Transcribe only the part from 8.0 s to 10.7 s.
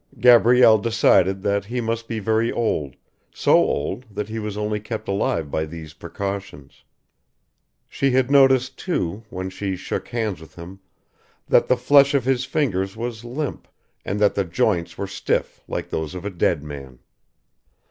had noticed, too, when she shook hands with